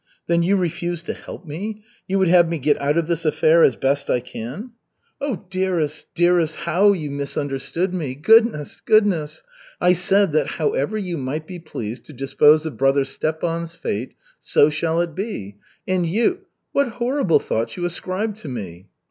"Then 0.25 0.41
you 0.41 0.55
refuse 0.55 1.03
to 1.03 1.13
help 1.13 1.45
me? 1.45 1.83
You 2.07 2.17
would 2.17 2.27
have 2.27 2.49
me 2.49 2.57
get 2.57 2.81
out 2.81 2.97
of 2.97 3.05
this 3.05 3.23
affair 3.23 3.63
as 3.63 3.75
best 3.75 4.09
I 4.09 4.19
can?" 4.19 4.71
"Oh, 5.23 5.45
dearest, 5.51 6.07
dearest, 6.15 6.55
how 6.55 6.91
you 6.93 7.11
misunderstood 7.11 7.93
me! 7.93 8.15
Goodness, 8.15 8.81
goodness! 8.83 9.43
I 9.79 9.93
said, 9.93 10.31
that 10.31 10.47
however 10.57 10.97
you 10.97 11.19
might 11.19 11.45
be 11.45 11.59
pleased 11.59 12.05
to 12.05 12.13
dispose 12.13 12.65
of 12.65 12.77
brother 12.77 13.05
Stepan's 13.05 13.75
fate, 13.75 14.15
so 14.39 14.71
shall 14.71 15.01
it 15.01 15.13
be, 15.13 15.57
and 15.87 16.03
you 16.03 16.39
what 16.71 16.87
horrible 16.97 17.37
thoughts 17.39 17.77
you 17.77 17.85
ascribe 17.85 18.35
to 18.37 18.47
me." 18.47 18.87